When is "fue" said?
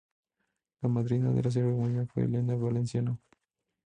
2.07-2.23